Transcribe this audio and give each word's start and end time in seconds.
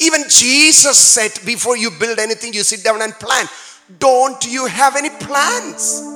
Even 0.00 0.24
Jesus 0.28 0.98
said, 0.98 1.32
before 1.44 1.76
you 1.76 1.90
build 1.90 2.18
anything, 2.18 2.52
you 2.52 2.62
sit 2.62 2.82
down 2.84 3.02
and 3.02 3.12
plan. 3.14 3.46
Don't 3.98 4.44
you 4.46 4.66
have 4.66 4.96
any 4.96 5.10
plans? 5.10 6.13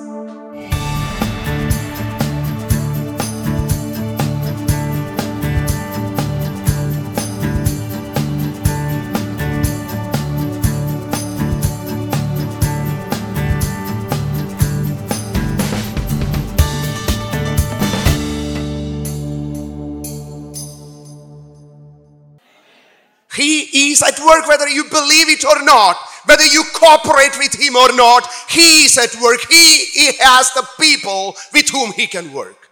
He 23.78 23.92
is 23.92 24.02
at 24.02 24.18
work 24.18 24.48
whether 24.48 24.68
you 24.68 24.82
believe 24.82 25.28
it 25.28 25.44
or 25.44 25.62
not, 25.62 25.96
whether 26.24 26.44
you 26.44 26.64
cooperate 26.74 27.38
with 27.38 27.54
Him 27.54 27.76
or 27.76 27.92
not. 27.94 28.28
He 28.48 28.86
is 28.86 28.98
at 28.98 29.14
work. 29.22 29.40
He, 29.48 29.84
he 29.94 30.06
has 30.18 30.50
the 30.50 30.66
people 30.80 31.36
with 31.52 31.68
whom 31.68 31.92
He 31.92 32.08
can 32.08 32.32
work. 32.32 32.70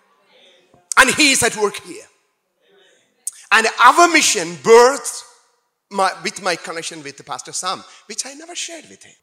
And 0.99 1.15
He 1.15 1.31
is 1.31 1.45
at 1.45 1.57
work 1.57 1.77
here. 1.85 2.09
And 3.53 3.69
our 3.85 4.09
mission 4.09 4.49
birthed 4.57 5.23
my, 5.93 6.11
with 6.25 6.43
my 6.43 6.57
connection 6.57 7.05
with 7.05 7.25
Pastor 7.25 7.53
Sam, 7.53 7.85
which 8.07 8.27
I 8.27 8.35
never 8.35 8.57
shared 8.57 8.87
with 8.91 9.05
him. 9.05 9.15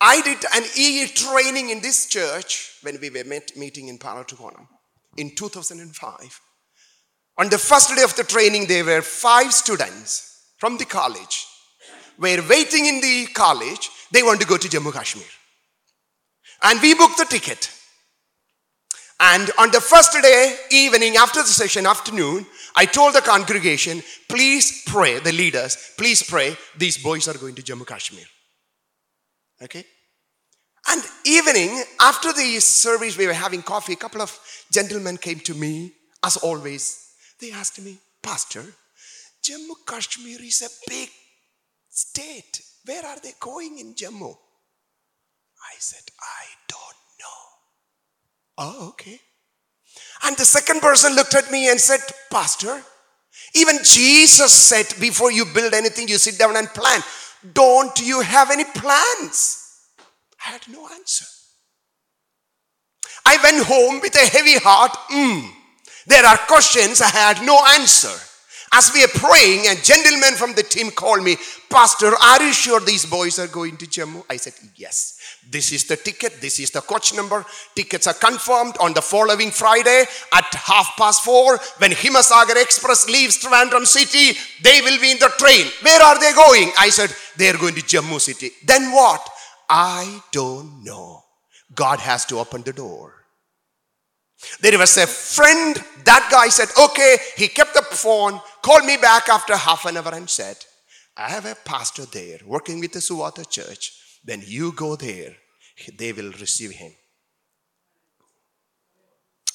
I 0.00 0.20
did 0.22 0.38
an 0.54 0.62
EE 0.78 1.08
training 1.08 1.70
in 1.70 1.80
this 1.80 2.06
church 2.06 2.78
when 2.82 3.00
we 3.00 3.10
were 3.10 3.24
met, 3.24 3.56
meeting 3.56 3.88
in 3.88 3.98
Palo 3.98 4.22
Tuconam 4.22 4.68
in 5.16 5.34
2005. 5.34 6.40
On 7.38 7.48
the 7.48 7.58
first 7.58 7.96
day 7.96 8.04
of 8.04 8.14
the 8.14 8.22
training, 8.22 8.66
there 8.66 8.84
were 8.84 9.02
five 9.02 9.52
students 9.52 10.31
from 10.62 10.76
the 10.76 10.84
college 10.84 11.48
were 12.20 12.40
waiting 12.48 12.86
in 12.86 13.00
the 13.00 13.26
college. 13.34 13.90
They 14.12 14.22
want 14.22 14.40
to 14.42 14.46
go 14.46 14.56
to 14.56 14.68
Jammu 14.68 14.92
Kashmir. 14.92 15.26
And 16.62 16.80
we 16.80 16.94
booked 16.94 17.18
the 17.18 17.24
ticket. 17.24 17.68
And 19.18 19.50
on 19.58 19.72
the 19.72 19.80
first 19.80 20.12
day, 20.22 20.56
evening, 20.70 21.16
after 21.16 21.40
the 21.42 21.48
session, 21.48 21.84
afternoon, 21.84 22.46
I 22.76 22.84
told 22.86 23.14
the 23.14 23.22
congregation, 23.22 24.04
please 24.28 24.84
pray, 24.86 25.18
the 25.18 25.32
leaders, 25.32 25.76
please 25.98 26.22
pray, 26.22 26.56
these 26.78 26.96
boys 26.96 27.26
are 27.26 27.36
going 27.36 27.56
to 27.56 27.62
Jammu 27.62 27.84
Kashmir. 27.84 28.26
Okay? 29.62 29.84
And 30.90 31.02
evening, 31.24 31.82
after 32.00 32.32
the 32.32 32.60
service, 32.60 33.18
we 33.18 33.26
were 33.26 33.40
having 33.46 33.62
coffee. 33.62 33.94
A 33.94 34.04
couple 34.04 34.22
of 34.22 34.38
gentlemen 34.70 35.16
came 35.16 35.40
to 35.40 35.54
me, 35.54 35.92
as 36.22 36.36
always, 36.36 37.14
they 37.40 37.50
asked 37.50 37.82
me, 37.82 37.98
Pastor, 38.22 38.64
Jammu 39.42 39.74
Kashmir 39.86 40.40
is 40.42 40.62
a 40.62 40.90
big 40.90 41.08
state. 41.88 42.62
Where 42.84 43.04
are 43.04 43.18
they 43.22 43.32
going 43.40 43.78
in 43.78 43.94
Jammu? 43.94 44.30
I 44.30 45.74
said, 45.78 46.02
I 46.20 46.44
don't 46.68 46.78
know. 47.20 47.42
Oh, 48.58 48.88
okay. 48.90 49.20
And 50.24 50.36
the 50.36 50.44
second 50.44 50.80
person 50.80 51.14
looked 51.14 51.34
at 51.34 51.50
me 51.50 51.70
and 51.70 51.80
said, 51.80 52.00
Pastor, 52.30 52.82
even 53.54 53.78
Jesus 53.82 54.52
said, 54.52 54.86
before 55.00 55.32
you 55.32 55.44
build 55.44 55.74
anything, 55.74 56.08
you 56.08 56.18
sit 56.18 56.38
down 56.38 56.56
and 56.56 56.68
plan. 56.68 57.00
Don't 57.52 58.00
you 58.00 58.20
have 58.20 58.50
any 58.50 58.64
plans? 58.64 59.58
I 60.44 60.50
had 60.50 60.62
no 60.68 60.88
answer. 60.88 61.26
I 63.24 63.38
went 63.42 63.66
home 63.66 64.00
with 64.00 64.14
a 64.14 64.26
heavy 64.26 64.58
heart. 64.58 64.92
Mm. 65.10 65.48
There 66.06 66.24
are 66.24 66.36
questions 66.36 67.00
I 67.00 67.08
had 67.08 67.44
no 67.44 67.58
answer. 67.74 68.10
As 68.74 68.90
we 68.94 69.04
are 69.04 69.08
praying, 69.08 69.66
a 69.66 69.74
gentleman 69.74 70.34
from 70.34 70.54
the 70.54 70.62
team 70.62 70.90
called 70.90 71.22
me, 71.22 71.36
Pastor, 71.68 72.10
are 72.16 72.42
you 72.42 72.54
sure 72.54 72.80
these 72.80 73.04
boys 73.04 73.38
are 73.38 73.46
going 73.46 73.76
to 73.76 73.86
Jammu? 73.86 74.24
I 74.30 74.36
said, 74.36 74.54
Yes. 74.76 75.18
This 75.50 75.72
is 75.72 75.84
the 75.84 75.96
ticket, 75.96 76.40
this 76.40 76.58
is 76.58 76.70
the 76.70 76.80
coach 76.80 77.14
number. 77.14 77.44
Tickets 77.74 78.06
are 78.06 78.14
confirmed 78.14 78.76
on 78.80 78.94
the 78.94 79.02
following 79.02 79.50
Friday 79.50 80.04
at 80.32 80.54
half 80.54 80.96
past 80.96 81.22
four. 81.22 81.58
When 81.78 81.90
Himasagar 81.90 82.62
Express 82.62 83.08
leaves 83.08 83.42
Trivandrum 83.42 83.86
City, 83.86 84.38
they 84.62 84.80
will 84.80 84.98
be 85.00 85.10
in 85.10 85.18
the 85.18 85.32
train. 85.36 85.66
Where 85.82 86.00
are 86.00 86.18
they 86.18 86.32
going? 86.32 86.72
I 86.78 86.88
said, 86.88 87.14
They're 87.36 87.58
going 87.58 87.74
to 87.74 87.82
Jammu 87.82 88.20
City. 88.20 88.50
Then 88.64 88.92
what? 88.92 89.28
I 89.68 90.22
don't 90.32 90.82
know. 90.82 91.24
God 91.74 91.98
has 92.00 92.24
to 92.26 92.38
open 92.38 92.62
the 92.62 92.72
door. 92.72 93.21
There 94.60 94.78
was 94.78 94.96
a 94.96 95.06
friend, 95.06 95.76
that 96.04 96.28
guy 96.30 96.48
said, 96.48 96.68
okay, 96.80 97.16
he 97.36 97.48
kept 97.48 97.74
the 97.74 97.82
phone, 97.82 98.40
called 98.62 98.84
me 98.84 98.96
back 98.96 99.28
after 99.28 99.56
half 99.56 99.84
an 99.86 99.96
hour 99.96 100.14
and 100.14 100.28
said, 100.28 100.56
I 101.16 101.28
have 101.28 101.46
a 101.46 101.56
pastor 101.64 102.06
there 102.06 102.38
working 102.46 102.80
with 102.80 102.92
the 102.92 103.00
Suwata 103.00 103.48
church. 103.48 103.92
When 104.24 104.42
you 104.44 104.72
go 104.72 104.96
there, 104.96 105.36
they 105.96 106.12
will 106.12 106.32
receive 106.32 106.72
him. 106.72 106.92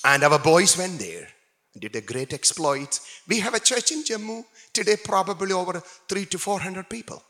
And 0.03 0.23
our 0.23 0.39
boys 0.39 0.77
went 0.77 0.99
there, 0.99 1.27
did 1.77 1.95
a 1.95 2.01
great 2.01 2.33
exploit. 2.33 2.99
We 3.27 3.39
have 3.39 3.53
a 3.53 3.59
church 3.59 3.91
in 3.91 4.03
Jammu 4.03 4.43
today, 4.73 4.97
probably 5.03 5.53
over 5.53 5.81
three 6.07 6.25
to 6.25 6.37
four 6.37 6.59
hundred 6.59 6.89
people, 6.89 7.21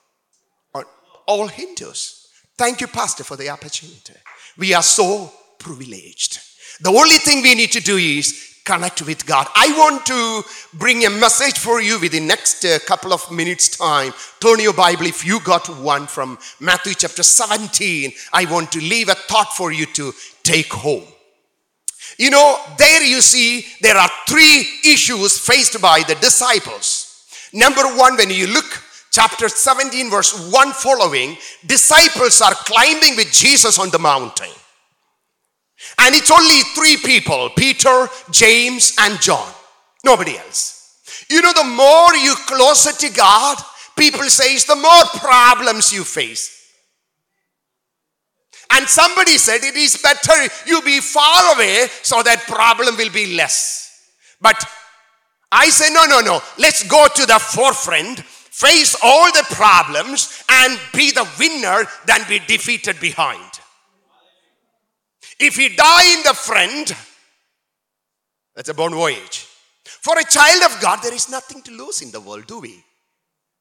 all 1.26 1.48
Hindus. 1.48 2.28
Thank 2.58 2.82
you, 2.82 2.88
Pastor, 2.88 3.24
for 3.24 3.36
the 3.36 3.50
opportunity. 3.50 4.14
We 4.58 4.74
are 4.74 4.84
so 4.84 5.32
privileged. 5.60 6.40
The 6.82 6.90
only 6.90 7.18
thing 7.18 7.42
we 7.42 7.56
need 7.56 7.72
to 7.72 7.80
do 7.80 7.98
is 7.98 8.48
connect 8.68 9.02
with 9.04 9.26
God. 9.26 9.48
I 9.56 9.74
want 9.78 10.06
to 10.08 10.44
bring 10.78 11.06
a 11.06 11.10
message 11.10 11.58
for 11.58 11.82
you 11.82 12.00
within 12.00 12.24
the 12.24 12.28
next 12.28 12.66
uh, 12.66 12.78
couple 12.86 13.14
of 13.14 13.32
minutes 13.32 13.78
time. 13.78 14.14
Turn 14.42 14.60
your 14.60 14.74
Bible 14.74 15.06
if 15.06 15.26
you 15.26 15.40
got 15.40 15.70
one 15.80 16.06
from 16.06 16.38
Matthew 16.60 16.94
chapter 16.94 17.24
17. 17.24 18.12
I 18.34 18.46
want 18.52 18.72
to 18.74 18.80
leave 18.80 19.08
a 19.08 19.16
thought 19.16 19.54
for 19.56 19.72
you 19.72 19.86
to 19.86 20.14
take 20.44 20.72
home. 20.72 21.06
You 22.18 22.30
know, 22.30 22.60
there 22.78 23.04
you 23.04 23.22
see 23.22 23.66
there 23.82 23.98
are 23.98 24.10
three 24.28 24.66
issues 24.86 25.38
faced 25.40 25.82
by 25.82 26.04
the 26.08 26.16
disciples. 26.16 27.26
Number 27.54 27.84
one, 27.96 28.18
when 28.18 28.30
you 28.30 28.48
look 28.48 28.66
chapter 29.12 29.48
17 29.48 30.10
verse 30.10 30.52
1 30.52 30.72
following, 30.74 31.38
disciples 31.66 32.42
are 32.42 32.54
climbing 32.54 33.16
with 33.16 33.32
Jesus 33.32 33.80
on 33.80 33.90
the 33.92 34.00
mountain. 34.00 34.52
And 36.00 36.16
it's 36.16 36.32
only 36.32 36.62
three 36.76 36.98
people 36.98 37.50
Peter, 37.56 38.08
James, 38.32 38.96
and 39.00 39.20
John. 39.22 39.52
Nobody 40.04 40.38
else. 40.38 41.26
You 41.30 41.42
know, 41.42 41.54
the 41.54 41.64
more 41.64 42.16
you 42.16 42.36
closer 42.48 42.94
to 42.94 43.16
God, 43.16 43.58
people 43.98 44.24
says 44.24 44.66
the 44.66 44.76
more 44.76 45.04
problems 45.20 45.94
you 45.94 46.04
face. 46.04 46.54
And 48.72 48.88
somebody 48.88 49.38
said 49.38 49.64
it 49.64 49.76
is 49.76 49.98
better 49.98 50.54
you 50.66 50.82
be 50.82 51.00
far 51.00 51.56
away 51.56 51.88
so 52.02 52.22
that 52.22 52.42
problem 52.48 52.98
will 52.98 53.12
be 53.12 53.36
less. 53.36 54.12
But 54.42 54.62
I 55.52 55.70
say, 55.70 55.94
no, 55.94 56.06
no, 56.06 56.20
no. 56.20 56.42
Let's 56.58 56.88
go 56.88 57.08
to 57.16 57.26
the 57.26 57.40
forefront, 57.40 58.20
face 58.20 58.96
all 59.02 59.32
the 59.32 59.46
problems, 59.52 60.44
and 60.50 60.78
be 60.94 61.12
the 61.12 61.28
winner 61.40 61.86
than 62.06 62.22
be 62.28 62.40
defeated 62.40 63.00
behind. 63.00 63.47
If 65.40 65.58
we 65.58 65.76
die 65.76 66.14
in 66.14 66.24
the 66.24 66.34
front, 66.34 66.94
that's 68.56 68.70
a 68.70 68.74
bon 68.74 68.94
voyage. 68.94 69.46
For 69.86 70.18
a 70.18 70.24
child 70.24 70.64
of 70.64 70.82
God, 70.82 71.00
there 71.04 71.14
is 71.14 71.30
nothing 71.30 71.62
to 71.64 71.72
lose 71.72 72.02
in 72.02 72.12
the 72.12 72.22
world, 72.22 72.48
do 72.48 72.60
we? 72.60 72.84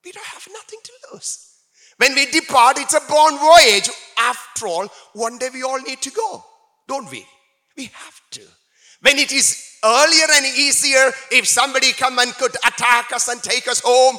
We 0.05 0.13
don't 0.13 0.27
have 0.27 0.47
nothing 0.53 0.79
to 0.83 0.93
lose. 1.13 1.53
When 1.99 2.15
we 2.15 2.27
depart, 2.27 2.79
it's 2.79 2.95
a 2.95 3.01
bon 3.09 3.39
voyage. 3.39 3.91
After 4.19 4.69
all, 4.69 4.89
one 5.13 5.39
day 5.39 5.49
we 5.53 5.63
all 5.63 5.81
need 5.81 6.01
to 6.03 6.11
go, 6.11 6.45
don't 6.89 7.11
we? 7.11 7.27
We 7.77 7.85
have 7.85 8.21
to. 8.33 8.43
When 9.03 9.19
it 9.19 9.33
is 9.33 9.79
earlier 9.85 10.27
and 10.35 10.47
easier, 10.47 11.13
if 11.31 11.47
somebody 11.47 11.93
come 11.93 12.19
and 12.19 12.33
could 12.35 12.57
attack 12.67 13.13
us 13.13 13.29
and 13.29 13.43
take 13.43 13.69
us 13.69 13.81
home, 13.85 14.17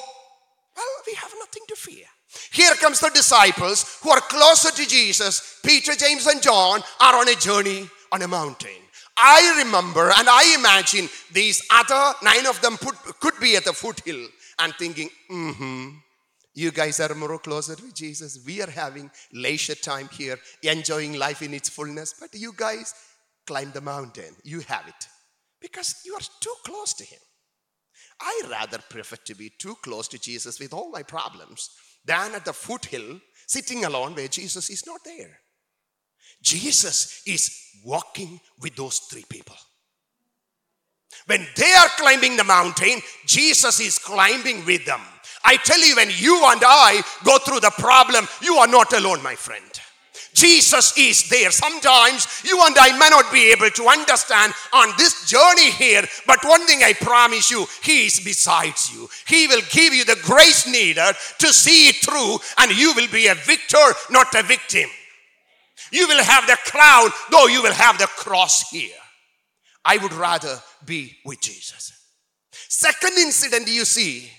well, 0.76 0.86
we 1.06 1.14
have 1.16 1.34
nothing 1.40 1.64
to 1.70 1.76
fear. 1.76 2.06
Here 2.52 2.74
comes 2.76 3.00
the 3.00 3.10
disciples 3.10 4.00
who 4.02 4.10
are 4.10 4.22
closer 4.22 4.72
to 4.72 4.88
Jesus. 4.88 5.60
Peter, 5.66 5.94
James, 5.96 6.26
and 6.28 6.42
John 6.42 6.82
are 7.00 7.16
on 7.16 7.30
a 7.30 7.36
journey 7.36 7.90
on 8.12 8.22
a 8.22 8.28
mountain. 8.28 8.70
I 9.18 9.64
remember 9.64 10.12
and 10.16 10.30
I 10.30 10.56
imagine 10.58 11.10
these 11.32 11.66
other 11.72 12.16
nine 12.22 12.46
of 12.46 12.62
them 12.62 12.78
put, 12.78 12.96
could 13.20 13.34
be 13.42 13.56
at 13.56 13.66
the 13.66 13.74
foothill 13.74 14.28
and 14.60 14.74
thinking, 14.76 15.10
mm-hmm, 15.30 15.90
you 16.54 16.72
guys 16.72 17.00
are 17.00 17.14
more 17.16 17.40
closer 17.40 17.76
to 17.76 17.94
Jesus. 17.94 18.44
We 18.46 18.62
are 18.62 18.70
having 18.70 19.12
leisure 19.34 19.76
time 19.76 20.10
here, 20.12 20.40
enjoying 20.64 21.14
life 21.14 21.42
in 21.42 21.54
its 21.54 21.70
fullness. 21.70 22.16
But 22.20 22.34
you 22.34 22.54
guys 22.56 22.94
climb 23.46 23.72
the 23.72 23.82
mountain. 23.82 24.36
You 24.44 24.62
have 24.62 24.88
it. 24.88 25.08
Because 25.62 26.02
you 26.06 26.14
are 26.14 26.28
too 26.40 26.56
close 26.66 26.94
to 26.96 27.04
Him. 27.04 27.20
I 28.20 28.42
rather 28.50 28.80
prefer 28.90 29.18
to 29.26 29.36
be 29.36 29.52
too 29.60 29.76
close 29.84 30.08
to 30.10 30.20
Jesus 30.20 30.60
with 30.60 30.74
all 30.74 30.90
my 30.90 31.04
problems 31.04 31.70
than 32.08 32.34
at 32.34 32.46
the 32.46 32.54
foothill, 32.54 33.20
sitting 33.46 33.86
alone 33.86 34.16
where 34.16 34.28
Jesus 34.28 34.70
is 34.70 34.88
not 34.88 35.02
there. 35.06 35.40
Jesus 36.42 37.22
is 37.28 37.56
walking 37.84 38.40
with 38.62 38.76
those 38.76 39.00
three 39.00 39.26
people. 39.30 39.56
When 41.26 41.46
they 41.56 41.74
are 41.74 41.90
climbing 41.98 42.38
the 42.38 42.44
mountain, 42.44 43.02
Jesus 43.26 43.80
is 43.80 43.98
climbing 43.98 44.66
with 44.66 44.86
them. 44.86 45.02
I 45.44 45.58
tell 45.58 45.80
you, 45.80 45.96
when 45.96 46.10
you 46.18 46.44
and 46.46 46.62
I 46.64 47.02
go 47.24 47.38
through 47.38 47.60
the 47.60 47.72
problem, 47.78 48.28
you 48.42 48.56
are 48.56 48.68
not 48.68 48.94
alone, 48.94 49.22
my 49.24 49.36
friend. 49.36 49.64
Jesus 50.38 50.96
is 50.96 51.28
there. 51.30 51.50
Sometimes 51.50 52.44
you 52.46 52.62
and 52.64 52.78
I 52.80 52.96
may 52.96 53.10
not 53.10 53.34
be 53.34 53.52
able 53.52 53.72
to 53.72 53.88
understand 53.88 54.54
on 54.72 54.90
this 54.96 55.28
journey 55.28 55.72
here, 55.72 56.04
but 56.28 56.46
one 56.46 56.64
thing 56.68 56.84
I 56.84 56.94
promise 56.94 57.50
you, 57.50 57.66
He 57.82 58.06
is 58.06 58.20
besides 58.20 58.94
you. 58.94 59.10
He 59.26 59.48
will 59.48 59.64
give 59.72 59.96
you 59.96 60.06
the 60.06 60.20
grace 60.22 60.68
needed 60.68 61.16
to 61.40 61.48
see 61.52 61.90
it 61.90 61.96
through, 61.96 62.38
and 62.60 62.78
you 62.78 62.94
will 62.94 63.08
be 63.08 63.26
a 63.26 63.34
victor, 63.34 63.84
not 64.12 64.36
a 64.36 64.44
victim. 64.44 64.88
You 65.92 66.08
will 66.08 66.24
have 66.24 66.46
the 66.46 66.58
crown, 66.66 67.10
though 67.32 67.48
you 67.48 67.64
will 67.64 67.74
have 67.74 67.98
the 67.98 68.06
cross 68.06 68.70
here. 68.70 68.94
I 69.84 69.98
would 69.98 70.14
rather 70.14 70.62
be 70.86 71.18
with 71.26 71.42
Jesus. 71.42 71.94
Second 72.70 73.18
incident 73.18 73.68
you 73.68 73.86
see, 73.86 74.30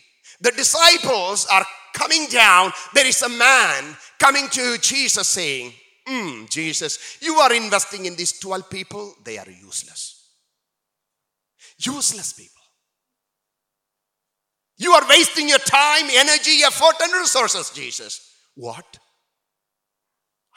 the 0.41 0.53
disciples 0.53 1.49
are 1.51 1.67
coming 1.93 2.29
down. 2.29 2.71
There 2.95 3.07
is 3.07 3.21
a 3.23 3.29
man 3.29 3.97
coming 4.21 4.49
to 4.51 4.79
Jesus 4.79 5.27
saying, 5.27 5.73
mm, 6.09 6.49
Jesus, 6.49 7.19
you 7.21 7.35
are 7.35 7.53
investing 7.53 8.07
in 8.07 8.17
these 8.17 8.39
12 8.39 8.71
people, 8.71 9.15
they 9.25 9.39
are 9.39 9.49
useless. 9.49 10.31
Useless 11.79 12.33
people. 12.33 12.55
You 14.79 14.93
are 14.93 15.09
wasting 15.09 15.49
your 15.49 15.59
time, 15.59 16.07
energy, 16.11 16.63
effort, 16.65 16.95
and 17.03 17.13
resources, 17.13 17.71
Jesus. 17.71 18.33
What? 18.55 18.99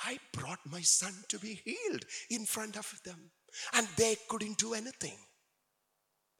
I 0.03 0.19
brought 0.31 0.59
my 0.65 0.81
son 0.81 1.13
to 1.29 1.39
be 1.39 1.59
healed 1.63 2.05
in 2.29 2.45
front 2.45 2.77
of 2.77 2.99
them, 3.03 3.31
and 3.73 3.87
they 3.97 4.15
couldn't 4.27 4.57
do 4.57 4.73
anything. 4.73 5.17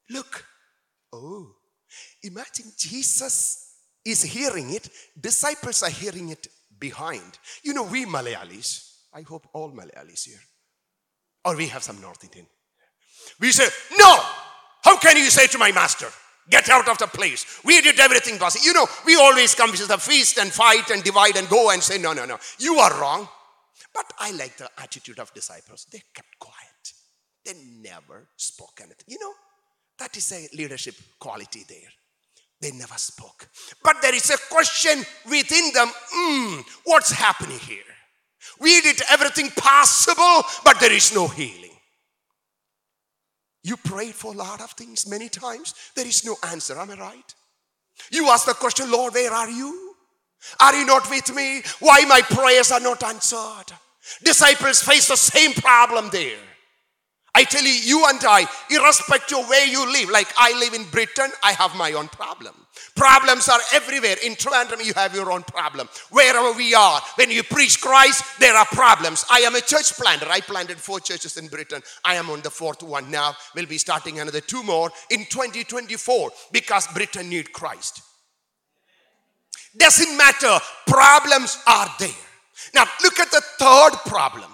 Look, 0.09 0.45
oh, 1.13 1.55
imagine 2.23 2.71
Jesus 2.77 3.75
is 4.05 4.23
hearing 4.23 4.73
it, 4.73 4.89
disciples 5.19 5.83
are 5.83 5.89
hearing 5.89 6.29
it 6.29 6.47
behind. 6.79 7.37
You 7.63 7.73
know, 7.73 7.83
we 7.83 8.05
Malayalis, 8.05 8.90
I 9.13 9.21
hope 9.21 9.47
all 9.53 9.71
Malayalis 9.71 10.25
here. 10.25 10.39
Or 11.45 11.55
we 11.55 11.67
have 11.67 11.83
some 11.83 11.99
North 12.01 12.23
Indian. 12.23 12.45
We 13.39 13.51
say, 13.51 13.67
No! 13.97 14.19
How 14.83 14.97
can 14.97 15.17
you 15.17 15.29
say 15.29 15.47
to 15.47 15.57
my 15.57 15.71
master, 15.71 16.07
Get 16.49 16.69
out 16.69 16.87
of 16.89 16.97
the 16.97 17.07
place. 17.07 17.45
We 17.63 17.81
did 17.81 17.99
everything 17.99 18.37
possible. 18.37 18.65
You 18.65 18.73
know, 18.73 18.87
we 19.05 19.15
always 19.15 19.53
come 19.53 19.71
to 19.73 19.85
the 19.85 19.97
feast 19.97 20.37
and 20.37 20.51
fight 20.51 20.89
and 20.89 21.03
divide 21.03 21.37
and 21.37 21.47
go 21.47 21.69
and 21.71 21.81
say, 21.81 21.97
No, 21.97 22.13
no, 22.13 22.25
no. 22.25 22.37
You 22.59 22.75
are 22.75 22.99
wrong. 22.99 23.27
But 23.93 24.11
I 24.19 24.31
like 24.31 24.57
the 24.57 24.69
attitude 24.77 25.19
of 25.19 25.33
disciples. 25.33 25.85
They 25.91 26.01
kept 26.13 26.39
quiet. 26.39 26.57
They 27.45 27.53
never 27.81 28.27
spoke 28.37 28.79
anything. 28.79 29.05
You 29.07 29.19
know, 29.19 29.33
that 29.99 30.15
is 30.17 30.31
a 30.31 30.55
leadership 30.55 30.95
quality 31.19 31.63
there. 31.67 31.89
They 32.61 32.71
never 32.71 32.97
spoke. 32.97 33.47
But 33.83 34.01
there 34.01 34.13
is 34.13 34.29
a 34.29 34.37
question 34.53 35.03
within 35.29 35.71
them 35.73 35.87
mm, 35.87 36.63
what's 36.85 37.11
happening 37.11 37.57
here? 37.59 37.83
We 38.59 38.81
did 38.81 39.01
everything 39.09 39.49
possible, 39.51 40.43
but 40.63 40.79
there 40.79 40.91
is 40.91 41.13
no 41.13 41.27
healing. 41.27 41.71
You 43.63 43.77
prayed 43.77 44.15
for 44.15 44.33
a 44.33 44.37
lot 44.37 44.61
of 44.61 44.71
things 44.71 45.07
many 45.07 45.29
times, 45.29 45.75
there 45.95 46.07
is 46.07 46.25
no 46.25 46.35
answer. 46.49 46.77
Am 46.77 46.89
I 46.89 46.95
right? 46.95 47.35
You 48.11 48.27
ask 48.29 48.45
the 48.45 48.53
question, 48.53 48.91
Lord, 48.91 49.13
where 49.13 49.31
are 49.31 49.49
you? 49.49 49.95
Are 50.59 50.75
you 50.75 50.85
not 50.85 51.09
with 51.09 51.33
me? 51.35 51.61
Why 51.79 52.03
my 52.05 52.21
prayers 52.21 52.71
are 52.71 52.79
not 52.79 53.03
answered? 53.03 53.75
Disciples 54.23 54.81
face 54.81 55.07
the 55.07 55.15
same 55.15 55.53
problem 55.53 56.09
there. 56.11 56.39
I 57.33 57.45
tell 57.45 57.63
you, 57.63 57.69
you 57.69 58.05
and 58.09 58.19
I, 58.23 58.45
irrespective 58.69 59.37
of 59.37 59.47
where 59.47 59.65
you 59.65 59.89
live, 59.91 60.09
like 60.09 60.27
I 60.37 60.57
live 60.59 60.73
in 60.73 60.83
Britain, 60.91 61.29
I 61.43 61.53
have 61.53 61.75
my 61.75 61.93
own 61.93 62.09
problem. 62.09 62.53
Problems 62.95 63.47
are 63.47 63.59
everywhere. 63.73 64.17
In 64.23 64.35
Trivandrum, 64.35 64.83
you 64.83 64.93
have 64.93 65.15
your 65.15 65.31
own 65.31 65.43
problem. 65.43 65.87
Wherever 66.09 66.51
we 66.57 66.73
are, 66.73 67.01
when 67.15 67.31
you 67.31 67.43
preach 67.43 67.79
Christ, 67.79 68.39
there 68.39 68.55
are 68.55 68.65
problems. 68.65 69.25
I 69.31 69.39
am 69.39 69.55
a 69.55 69.61
church 69.61 69.93
planter. 69.93 70.27
I 70.29 70.41
planted 70.41 70.77
four 70.77 70.99
churches 70.99 71.37
in 71.37 71.47
Britain. 71.47 71.81
I 72.03 72.15
am 72.15 72.29
on 72.29 72.41
the 72.41 72.49
fourth 72.49 72.83
one 72.83 73.09
now. 73.09 73.35
We'll 73.55 73.65
be 73.65 73.77
starting 73.77 74.19
another 74.19 74.41
two 74.41 74.63
more 74.63 74.91
in 75.09 75.25
2024 75.25 76.31
because 76.51 76.87
Britain 76.87 77.29
need 77.29 77.53
Christ. 77.53 78.01
Doesn't 79.77 80.17
matter. 80.17 80.59
Problems 80.85 81.57
are 81.65 81.87
there. 81.97 82.09
Now, 82.73 82.83
look 83.03 83.19
at 83.19 83.31
the 83.31 83.41
third 83.57 83.91
problem. 84.05 84.51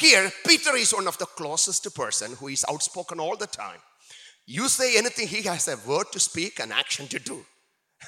Here, 0.00 0.32
Peter 0.46 0.74
is 0.76 0.94
one 0.94 1.06
of 1.06 1.18
the 1.18 1.26
closest 1.26 1.94
person 1.94 2.32
who 2.36 2.48
is 2.48 2.64
outspoken 2.70 3.20
all 3.20 3.36
the 3.36 3.46
time. 3.46 3.80
You 4.46 4.66
say 4.66 4.96
anything, 4.96 5.28
he 5.28 5.42
has 5.42 5.68
a 5.68 5.76
word 5.86 6.06
to 6.12 6.18
speak 6.18 6.58
and 6.58 6.72
action 6.72 7.06
to 7.08 7.18
do. 7.18 7.44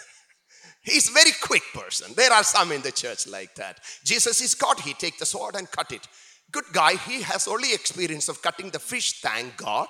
He's 0.83 1.11
a 1.11 1.13
very 1.13 1.33
quick 1.43 1.65
person. 1.75 2.15
There 2.17 2.33
are 2.33 2.45
some 2.45 2.73
in 2.73 2.81
the 2.81 2.93
church 2.93 3.27
like 3.27 3.55
that. 3.57 3.81
Jesus 4.07 4.41
is 4.41 4.55
God, 4.55 4.81
he 4.81 4.95
take 4.95 5.19
the 5.19 5.27
sword 5.27 5.55
and 5.55 5.71
cut 5.71 5.93
it. 5.93 6.09
Good 6.51 6.65
guy, 6.73 6.95
he 6.95 7.21
has 7.21 7.47
only 7.47 7.75
experience 7.75 8.31
of 8.31 8.41
cutting 8.41 8.71
the 8.71 8.79
fish, 8.79 9.21
thank 9.21 9.59
God. 9.59 9.89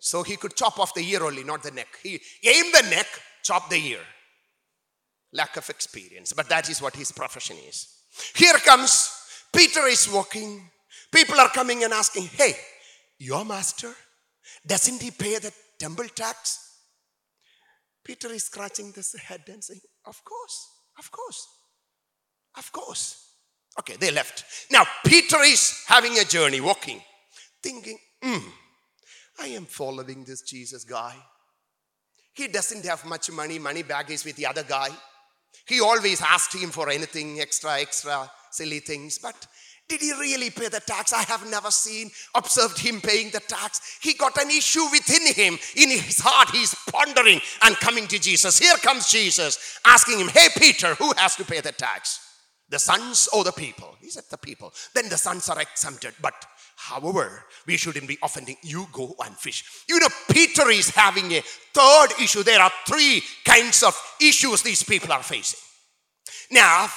So 0.00 0.22
he 0.22 0.36
could 0.36 0.54
chop 0.54 0.78
off 0.78 0.92
the 0.92 1.00
ear 1.00 1.24
only, 1.24 1.44
not 1.44 1.62
the 1.62 1.70
neck. 1.70 1.88
He 2.02 2.20
aim 2.44 2.66
the 2.72 2.90
neck, 2.90 3.06
chop 3.42 3.70
the 3.70 3.76
ear. 3.76 4.00
Lack 5.32 5.56
of 5.56 5.70
experience, 5.70 6.34
but 6.34 6.50
that 6.50 6.68
is 6.68 6.82
what 6.82 6.94
his 6.94 7.10
profession 7.10 7.56
is. 7.66 7.88
Here 8.34 8.52
comes 8.66 9.10
Peter 9.50 9.86
is 9.86 10.12
walking. 10.12 10.70
People 11.12 11.40
are 11.40 11.48
coming 11.48 11.84
and 11.84 11.92
asking, 11.92 12.24
Hey, 12.24 12.54
your 13.18 13.44
master, 13.44 13.92
doesn't 14.66 15.00
he 15.00 15.10
pay 15.10 15.38
the 15.38 15.52
temple 15.78 16.08
tax? 16.14 16.62
Peter 18.04 18.28
is 18.28 18.44
scratching 18.44 18.92
his 18.92 19.14
head 19.14 19.42
and 19.48 19.62
saying, 19.62 19.80
Of 20.04 20.22
course, 20.24 20.68
of 20.98 21.10
course, 21.10 21.48
of 22.56 22.72
course. 22.72 23.22
Okay, 23.78 23.96
they 23.96 24.10
left. 24.10 24.44
Now, 24.70 24.84
Peter 25.04 25.38
is 25.42 25.84
having 25.86 26.18
a 26.18 26.24
journey, 26.24 26.60
walking, 26.60 27.00
thinking, 27.62 27.98
hmm, 28.22 28.48
I 29.38 29.48
am 29.48 29.66
following 29.66 30.24
this 30.24 30.40
Jesus 30.42 30.84
guy. 30.84 31.14
He 32.32 32.48
doesn't 32.48 32.84
have 32.84 33.04
much 33.04 33.30
money, 33.30 33.58
money 33.58 33.82
bag 33.82 34.10
is 34.10 34.24
with 34.24 34.36
the 34.36 34.46
other 34.46 34.62
guy. 34.62 34.88
He 35.66 35.80
always 35.80 36.22
asked 36.22 36.54
him 36.54 36.70
for 36.70 36.88
anything 36.90 37.40
extra, 37.40 37.80
extra, 37.80 38.30
silly 38.50 38.80
things. 38.80 39.18
But 39.18 39.46
did 39.88 40.00
he 40.00 40.12
really 40.12 40.50
pay 40.50 40.68
the 40.68 40.80
tax? 40.80 41.12
I 41.12 41.22
have 41.22 41.48
never 41.48 41.70
seen, 41.70 42.10
observed 42.34 42.78
him 42.78 43.00
paying 43.00 43.30
the 43.30 43.40
tax. 43.40 43.98
He 44.02 44.14
got 44.14 44.36
an 44.36 44.50
issue 44.50 44.84
within 44.90 45.32
him. 45.32 45.58
In 45.76 45.90
his 45.90 46.18
heart, 46.20 46.50
he's 46.50 46.74
pondering 46.90 47.40
and 47.62 47.76
coming 47.76 48.08
to 48.08 48.18
Jesus. 48.18 48.58
Here 48.58 48.74
comes 48.76 49.08
Jesus 49.08 49.78
asking 49.86 50.18
him, 50.18 50.28
Hey, 50.28 50.48
Peter, 50.56 50.94
who 50.96 51.12
has 51.16 51.36
to 51.36 51.44
pay 51.44 51.60
the 51.60 51.72
tax? 51.72 52.20
The 52.68 52.80
sons 52.80 53.28
or 53.32 53.44
the 53.44 53.52
people? 53.52 53.94
He 54.00 54.10
said, 54.10 54.24
The 54.28 54.38
people. 54.38 54.72
Then 54.92 55.08
the 55.08 55.16
sons 55.16 55.48
are 55.48 55.60
exempted. 55.60 56.14
But 56.20 56.34
however, 56.76 57.44
we 57.68 57.76
shouldn't 57.76 58.08
be 58.08 58.18
offending. 58.24 58.56
You 58.62 58.86
go 58.90 59.14
and 59.24 59.36
fish. 59.36 59.62
You 59.88 60.00
know, 60.00 60.08
Peter 60.28 60.68
is 60.68 60.90
having 60.90 61.30
a 61.30 61.42
third 61.72 62.08
issue. 62.20 62.42
There 62.42 62.60
are 62.60 62.72
three 62.88 63.22
kinds 63.44 63.84
of 63.84 63.96
issues 64.20 64.62
these 64.62 64.82
people 64.82 65.12
are 65.12 65.22
facing. 65.22 65.60
Now, 66.50 66.88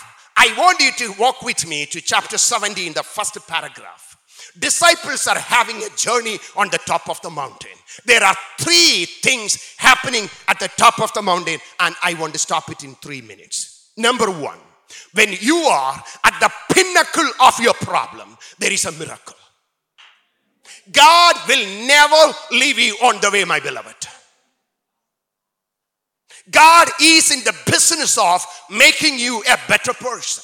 I 0.42 0.54
want 0.58 0.80
you 0.80 0.92
to 0.94 1.20
walk 1.20 1.42
with 1.42 1.68
me 1.68 1.86
to 1.88 2.00
chapter 2.00 2.38
70 2.38 2.88
in 2.88 2.94
the 2.94 3.04
first 3.04 3.38
paragraph. 3.46 4.16
Disciples 4.58 5.28
are 5.28 5.38
having 5.38 5.76
a 5.84 5.90
journey 5.98 6.40
on 6.56 6.70
the 6.70 6.78
top 6.78 7.10
of 7.10 7.22
the 7.22 7.30
mountain. 7.30 7.76
There 8.06 8.24
are 8.24 8.36
three 8.58 9.04
things 9.04 9.76
happening 9.76 10.30
at 10.48 10.58
the 10.62 10.70
top 10.70 11.02
of 11.02 11.12
the 11.12 11.22
mountain, 11.22 11.60
and 11.82 11.94
I 12.02 12.14
want 12.14 12.32
to 12.34 12.40
stop 12.40 12.70
it 12.70 12.86
in 12.86 12.96
three 12.96 13.20
minutes. 13.20 13.92
Number 13.98 14.32
one, 14.32 14.60
when 15.12 15.34
you 15.42 15.58
are 15.58 16.02
at 16.24 16.40
the 16.40 16.50
pinnacle 16.74 17.30
of 17.42 17.60
your 17.60 17.74
problem, 17.74 18.38
there 18.60 18.72
is 18.72 18.86
a 18.86 18.94
miracle. 18.94 19.36
God 20.90 21.36
will 21.50 21.86
never 21.86 22.34
leave 22.52 22.80
you 22.80 22.94
on 23.04 23.20
the 23.20 23.30
way, 23.30 23.44
my 23.44 23.60
beloved. 23.60 24.08
God 26.52 26.88
is 27.02 27.32
in 27.32 27.44
the 27.44 27.56
business 27.66 28.18
of 28.18 28.46
making 28.70 29.20
you 29.20 29.42
a 29.42 29.58
better 29.68 29.94
person. 29.94 30.44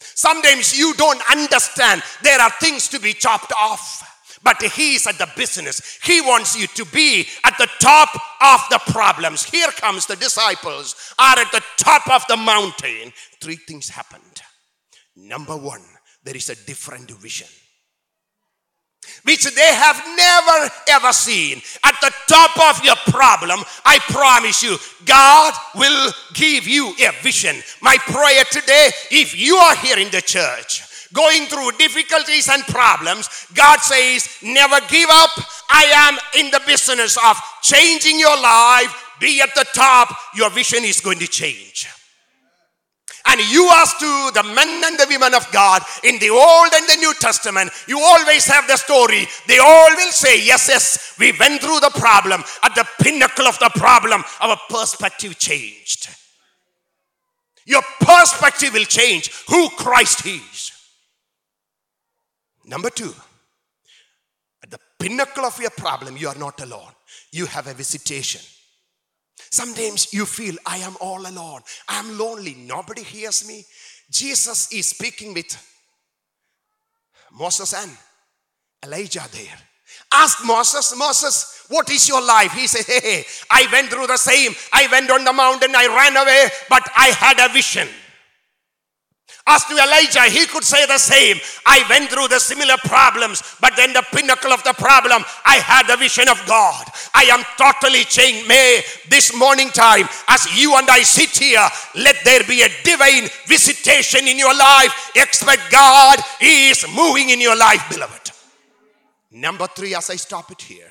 Sometimes 0.00 0.76
you 0.76 0.94
don't 0.94 1.22
understand 1.30 2.02
there 2.22 2.40
are 2.40 2.50
things 2.60 2.88
to 2.88 2.98
be 2.98 3.12
chopped 3.12 3.52
off. 3.52 4.08
But 4.44 4.60
he 4.60 4.96
is 4.96 5.06
at 5.06 5.18
the 5.18 5.28
business. 5.36 6.00
He 6.02 6.20
wants 6.20 6.58
you 6.58 6.66
to 6.66 6.84
be 6.86 7.28
at 7.44 7.56
the 7.58 7.68
top 7.78 8.12
of 8.40 8.60
the 8.70 8.80
problems. 8.90 9.44
Here 9.44 9.68
comes 9.68 10.06
the 10.06 10.16
disciples 10.16 11.14
are 11.16 11.38
at 11.38 11.52
the 11.52 11.62
top 11.76 12.10
of 12.10 12.26
the 12.28 12.36
mountain. 12.36 13.12
Three 13.40 13.54
things 13.54 13.88
happened. 13.88 14.42
Number 15.14 15.56
one, 15.56 15.84
there 16.24 16.34
is 16.34 16.50
a 16.50 16.66
different 16.66 17.08
vision 17.12 17.46
which 19.24 19.44
they 19.54 19.74
have 19.74 20.02
never 20.16 20.72
ever 20.88 21.12
seen. 21.12 21.60
At 21.84 21.94
the 22.00 22.12
top 22.26 22.76
of 22.76 22.84
your 22.84 22.96
problem, 23.06 23.60
I 23.84 23.98
promise 24.10 24.62
you, 24.62 24.76
God 25.04 25.54
will 25.74 26.12
give 26.34 26.66
you 26.66 26.94
a 27.00 27.12
vision. 27.22 27.56
My 27.80 27.96
prayer 27.98 28.44
today, 28.50 28.90
if 29.10 29.38
you 29.38 29.56
are 29.56 29.76
here 29.76 29.98
in 29.98 30.10
the 30.10 30.22
church, 30.22 30.82
going 31.12 31.46
through 31.46 31.72
difficulties 31.72 32.48
and 32.48 32.62
problems, 32.64 33.28
God 33.54 33.78
says, 33.80 34.28
never 34.42 34.80
give 34.88 35.08
up. 35.10 35.30
I 35.68 35.84
am 35.94 36.44
in 36.44 36.50
the 36.50 36.60
business 36.66 37.16
of 37.16 37.36
changing 37.62 38.18
your 38.18 38.40
life, 38.40 39.16
be 39.20 39.40
at 39.40 39.54
the 39.54 39.66
top, 39.72 40.16
your 40.34 40.50
vision 40.50 40.84
is 40.84 41.00
going 41.00 41.18
to 41.18 41.28
change. 41.28 41.88
And 43.32 43.40
you 43.50 43.66
ask 43.72 43.98
to 43.98 44.30
the 44.34 44.42
men 44.42 44.84
and 44.84 44.98
the 44.98 45.06
women 45.08 45.32
of 45.32 45.50
God 45.52 45.80
in 46.04 46.18
the 46.18 46.28
Old 46.28 46.70
and 46.74 46.86
the 46.86 46.96
New 47.00 47.14
Testament, 47.14 47.70
you 47.88 47.98
always 47.98 48.46
have 48.46 48.68
the 48.68 48.76
story. 48.76 49.26
They 49.48 49.56
all 49.56 49.88
will 49.96 50.12
say, 50.12 50.44
Yes, 50.44 50.68
yes, 50.68 51.16
we 51.18 51.32
went 51.40 51.62
through 51.62 51.80
the 51.80 51.92
problem. 51.94 52.44
At 52.62 52.74
the 52.74 52.86
pinnacle 53.00 53.46
of 53.46 53.58
the 53.58 53.70
problem, 53.74 54.22
our 54.40 54.58
perspective 54.68 55.38
changed. 55.38 56.10
Your 57.64 57.80
perspective 58.00 58.74
will 58.74 58.84
change 58.84 59.32
who 59.48 59.70
Christ 59.70 60.26
is. 60.26 60.72
Number 62.66 62.90
two, 62.90 63.14
at 64.62 64.70
the 64.70 64.78
pinnacle 64.98 65.46
of 65.46 65.58
your 65.58 65.70
problem, 65.70 66.18
you 66.18 66.28
are 66.28 66.38
not 66.38 66.60
alone. 66.60 66.92
You 67.30 67.46
have 67.46 67.66
a 67.66 67.72
visitation. 67.72 68.42
Sometimes 69.52 70.14
you 70.14 70.24
feel, 70.24 70.56
I 70.64 70.78
am 70.78 70.96
all 70.98 71.20
alone. 71.20 71.60
I 71.86 71.98
am 71.98 72.16
lonely. 72.16 72.54
Nobody 72.54 73.02
hears 73.02 73.46
me. 73.46 73.62
Jesus 74.10 74.72
is 74.72 74.88
speaking 74.88 75.34
with 75.34 75.54
Moses 77.30 77.74
and 77.74 77.90
Elijah 78.82 79.28
there. 79.30 79.58
Ask 80.10 80.42
Moses, 80.46 80.96
Moses, 80.96 81.66
what 81.68 81.90
is 81.90 82.08
your 82.08 82.22
life? 82.22 82.52
He 82.52 82.66
said, 82.66 82.86
Hey, 82.86 83.00
hey, 83.00 83.24
I 83.50 83.66
went 83.70 83.90
through 83.90 84.06
the 84.06 84.16
same. 84.16 84.54
I 84.72 84.88
went 84.90 85.10
on 85.10 85.22
the 85.22 85.32
mountain, 85.34 85.74
I 85.76 85.86
ran 85.86 86.16
away, 86.16 86.48
but 86.70 86.88
I 86.96 87.08
had 87.08 87.38
a 87.38 87.52
vision. 87.52 87.88
As 89.46 89.64
to 89.64 89.74
Elijah, 89.74 90.22
he 90.22 90.46
could 90.46 90.62
say 90.62 90.86
the 90.86 90.98
same. 90.98 91.38
I 91.66 91.84
went 91.90 92.10
through 92.10 92.28
the 92.28 92.38
similar 92.38 92.76
problems, 92.84 93.42
but 93.60 93.74
then 93.76 93.92
the 93.92 94.04
pinnacle 94.12 94.52
of 94.52 94.62
the 94.62 94.72
problem, 94.72 95.24
I 95.44 95.56
had 95.56 95.88
the 95.88 95.96
vision 95.96 96.28
of 96.28 96.40
God. 96.46 96.86
I 97.12 97.24
am 97.24 97.42
totally 97.58 98.04
changed. 98.04 98.46
May 98.46 98.82
this 99.08 99.36
morning 99.36 99.70
time, 99.70 100.08
as 100.28 100.46
you 100.56 100.76
and 100.76 100.88
I 100.88 101.02
sit 101.02 101.30
here, 101.30 101.66
let 101.96 102.16
there 102.24 102.44
be 102.44 102.62
a 102.62 102.68
divine 102.84 103.28
visitation 103.46 104.28
in 104.28 104.38
your 104.38 104.54
life. 104.56 105.10
Expect 105.16 105.72
God 105.72 106.18
is 106.40 106.86
moving 106.94 107.30
in 107.30 107.40
your 107.40 107.56
life, 107.56 107.84
beloved. 107.90 108.30
Number 109.32 109.66
three, 109.66 109.94
as 109.94 110.08
I 110.10 110.16
stop 110.16 110.52
it 110.52 110.62
here, 110.62 110.90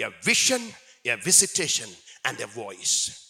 a 0.00 0.10
vision, 0.22 0.62
a 1.04 1.16
visitation, 1.16 1.90
and 2.24 2.40
a 2.40 2.46
voice. 2.46 3.23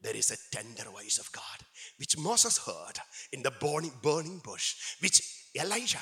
There 0.00 0.16
is 0.16 0.30
a 0.30 0.56
tender 0.56 0.90
voice 0.90 1.18
of 1.18 1.32
God, 1.32 1.66
which 1.98 2.18
Moses 2.18 2.58
heard 2.58 2.98
in 3.32 3.42
the 3.42 3.50
burning, 3.50 3.92
burning 4.02 4.40
bush, 4.44 4.74
which 5.00 5.22
Elijah 5.54 5.98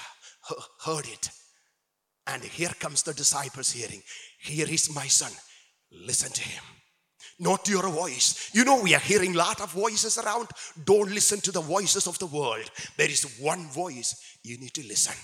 heard 0.85 1.07
it. 1.07 1.31
And 2.27 2.43
here 2.43 2.73
comes 2.79 3.03
the 3.03 3.15
disciples 3.15 3.73
hearing, 3.73 4.03
Here 4.41 4.69
is 4.69 4.95
my 4.95 5.07
son, 5.07 5.33
listen 5.93 6.33
to 6.33 6.43
him. 6.43 6.63
Not 7.39 7.69
your 7.69 7.89
voice. 7.89 8.51
You 8.53 8.65
know, 8.65 8.81
we 8.81 8.95
are 8.95 9.01
hearing 9.01 9.35
a 9.35 9.39
lot 9.39 9.61
of 9.61 9.73
voices 9.73 10.19
around. 10.19 10.49
Don't 10.85 11.11
listen 11.11 11.41
to 11.41 11.53
the 11.53 11.61
voices 11.61 12.07
of 12.07 12.19
the 12.19 12.27
world. 12.27 12.71
There 12.97 13.11
is 13.11 13.39
one 13.41 13.69
voice 13.69 14.39
you 14.43 14.59
need 14.59 14.75
to 14.75 14.87
listen. 14.87 15.17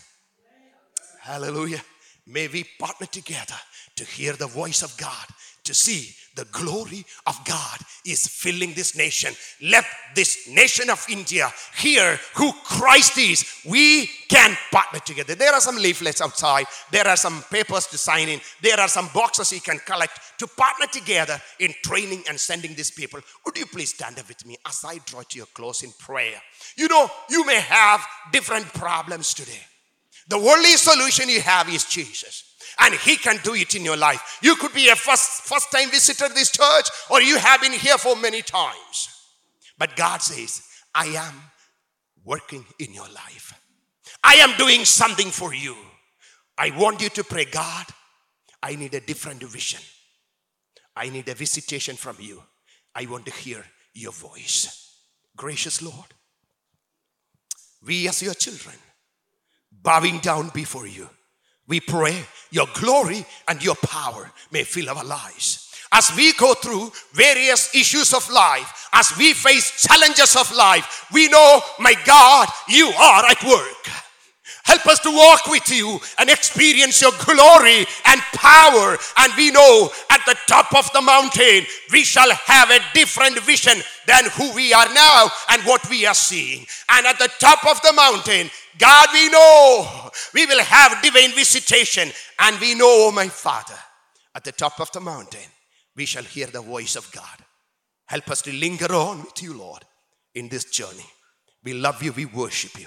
Hallelujah. 1.21 1.83
May 2.27 2.49
we 2.49 2.65
partner 2.79 3.07
together 3.07 3.55
to 3.97 4.05
hear 4.05 4.33
the 4.33 4.47
voice 4.47 4.83
of 4.83 4.97
God, 4.97 5.27
to 5.71 5.75
see 5.75 6.13
the 6.35 6.45
glory 6.47 7.05
of 7.27 7.39
God 7.45 7.79
is 8.05 8.27
filling 8.27 8.73
this 8.75 8.97
nation. 8.97 9.33
Let 9.63 9.85
this 10.17 10.49
nation 10.49 10.91
of 10.91 11.05
India 11.09 11.49
hear 11.77 12.19
who 12.35 12.53
Christ 12.65 13.19
is. 13.19 13.45
We 13.65 14.07
can 14.29 14.57
partner 14.73 14.99
together. 14.99 15.37
There 15.37 15.53
are 15.53 15.61
some 15.61 15.77
leaflets 15.77 16.21
outside, 16.21 16.67
there 16.91 17.07
are 17.07 17.17
some 17.17 17.45
papers 17.51 17.87
to 17.89 17.99
sign 17.99 18.29
in, 18.29 18.41
there 18.63 18.81
are 18.81 18.89
some 18.89 19.09
boxes 19.15 19.53
you 19.53 19.61
can 19.61 19.79
collect 19.87 20.19
to 20.39 20.49
partner 20.49 20.87
together 20.87 21.41
in 21.61 21.73
training 21.85 22.25
and 22.29 22.39
sending 22.39 22.75
these 22.75 22.91
people. 22.91 23.21
Would 23.47 23.57
you 23.57 23.67
please 23.67 23.95
stand 23.95 24.19
up 24.19 24.27
with 24.27 24.45
me 24.45 24.57
as 24.67 24.85
I 24.85 24.99
draw 25.07 25.23
to 25.23 25.37
your 25.37 25.47
close 25.55 25.85
in 25.85 25.93
prayer? 26.01 26.41
You 26.77 26.89
know, 26.89 27.09
you 27.29 27.45
may 27.47 27.61
have 27.61 28.05
different 28.33 28.67
problems 28.75 29.35
today. 29.35 29.63
The 30.29 30.37
only 30.37 30.77
solution 30.77 31.29
you 31.29 31.41
have 31.43 31.69
is 31.69 31.85
Jesus. 31.85 32.50
And 32.83 32.95
he 32.95 33.17
can 33.17 33.39
do 33.43 33.55
it 33.55 33.75
in 33.75 33.85
your 33.85 33.97
life. 33.97 34.39
You 34.43 34.57
could 34.57 34.73
be 34.73 34.89
a 34.89 34.97
first, 34.97 35.43
first 35.43 35.71
time 35.71 35.91
visitor 35.91 36.29
to 36.29 36.35
this 36.35 36.51
church, 36.51 36.89
or 37.11 37.21
you 37.21 37.37
have 37.37 37.61
been 37.61 37.73
here 37.73 37.99
for 37.99 38.17
many 38.17 38.43
times. 38.43 39.09
But 39.79 39.97
God 39.97 40.23
says, 40.23 40.63
I 40.95 41.07
am 41.07 41.35
working 42.25 42.65
in 42.79 42.93
your 42.95 43.09
life. 43.09 43.59
I 44.23 44.35
am 44.35 44.57
doing 44.57 44.85
something 44.85 45.29
for 45.29 45.55
you. 45.55 45.77
I 46.59 46.71
want 46.77 47.01
you 47.01 47.09
to 47.11 47.25
pray, 47.25 47.47
God, 47.47 47.87
I 48.63 48.77
need 48.77 48.95
a 48.95 49.01
different 49.01 49.43
vision. 49.43 49.81
I 50.95 51.09
need 51.09 51.29
a 51.29 51.35
visitation 51.35 51.97
from 51.97 52.17
you. 52.19 52.43
I 52.95 53.07
want 53.07 53.25
to 53.27 53.33
hear 53.33 53.65
your 53.95 54.13
voice. 54.13 54.99
Gracious 55.37 55.81
Lord, 55.81 56.15
we 57.87 58.09
as 58.09 58.23
your 58.23 58.35
children, 58.35 58.77
bowing 59.71 60.19
down 60.19 60.51
before 60.53 60.87
you. 60.87 61.09
We 61.71 61.79
pray 61.79 62.17
your 62.51 62.67
glory 62.75 63.25
and 63.47 63.65
your 63.65 63.77
power 63.77 64.31
may 64.51 64.65
fill 64.65 64.91
our 64.91 65.05
lives. 65.05 65.73
As 65.93 66.15
we 66.17 66.33
go 66.35 66.55
through 66.55 66.91
various 67.13 67.73
issues 67.75 68.13
of 68.13 68.29
life, 68.29 68.89
as 68.93 69.17
we 69.17 69.33
face 69.33 69.81
challenges 69.81 70.35
of 70.35 70.53
life, 70.55 71.07
we 71.13 71.29
know, 71.29 71.61
my 71.79 71.95
God, 72.05 72.49
you 72.69 72.89
are 72.89 73.25
at 73.25 73.43
work. 73.45 73.89
Help 74.71 74.87
us 74.87 75.01
to 75.01 75.11
walk 75.11 75.49
with 75.49 75.69
you 75.69 75.99
and 76.21 76.31
experience 76.31 77.03
your 77.03 77.11
glory 77.25 77.85
and 78.07 78.21
power. 78.35 78.97
And 79.17 79.33
we 79.37 79.51
know 79.51 79.91
at 80.11 80.25
the 80.27 80.37
top 80.47 80.73
of 80.73 80.89
the 80.93 81.03
mountain, 81.03 81.67
we 81.91 82.05
shall 82.05 82.31
have 82.31 82.71
a 82.71 82.79
different 82.95 83.41
vision 83.41 83.83
than 84.07 84.27
who 84.35 84.55
we 84.55 84.73
are 84.73 84.87
now 84.95 85.27
and 85.51 85.61
what 85.63 85.91
we 85.91 86.07
are 86.07 86.15
seeing. 86.15 86.65
And 86.89 87.05
at 87.05 87.19
the 87.19 87.29
top 87.41 87.67
of 87.67 87.83
the 87.83 87.93
mountain, 87.93 88.49
God, 88.79 89.09
we 89.13 89.29
know 89.29 90.11
we 90.35 90.47
will 90.47 90.63
have 90.63 91.03
divine 91.03 91.35
visitation. 91.35 92.09
And 92.39 92.61
we 92.61 92.77
know, 92.77 93.09
oh 93.09 93.13
my 93.13 93.27
Father, 93.27 93.79
at 94.37 94.45
the 94.45 94.53
top 94.53 94.79
of 94.81 94.93
the 94.93 95.01
mountain, 95.01 95.51
we 95.97 96.07
shall 96.07 96.23
hear 96.23 96.47
the 96.47 96.63
voice 96.63 96.95
of 96.95 97.11
God. 97.11 97.25
Help 98.07 98.31
us 98.31 98.41
to 98.43 98.53
linger 98.53 98.95
on 98.95 99.23
with 99.23 99.43
you, 99.43 99.53
Lord, 99.53 99.85
in 100.37 100.49
this 100.49 100.67
journey. 100.67 101.11
We 101.65 101.75
love 101.75 102.05
you, 102.05 102.13
we 102.13 102.27
worship 102.27 102.79
you. 102.79 102.87